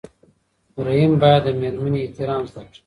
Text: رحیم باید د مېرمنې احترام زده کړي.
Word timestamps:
رحیم 0.85 1.13
باید 1.21 1.43
د 1.45 1.47
مېرمنې 1.61 1.99
احترام 2.03 2.43
زده 2.49 2.61
کړي. 2.67 2.77